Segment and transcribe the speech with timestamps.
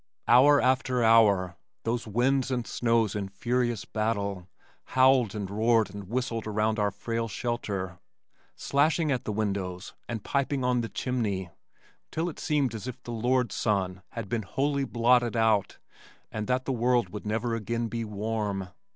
[0.27, 4.47] Hour after hour those winds and snows in furious battle,
[4.97, 7.99] howled and roared and whistled around our frail shelter,
[8.55, 11.51] slashing at the windows and piping on the chimney,
[12.09, 15.77] till it seemed as if the Lord Sun had been wholly blotted out
[16.31, 18.69] and that the world would never again be warm.